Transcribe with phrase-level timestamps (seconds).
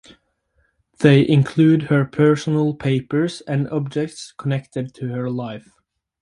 [1.01, 5.75] They include her personal papers and objects connected to her life.